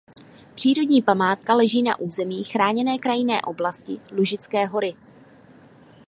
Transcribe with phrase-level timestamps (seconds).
[0.55, 4.95] Přírodní památka leží na území Chráněné krajinné oblasti Lužické hory.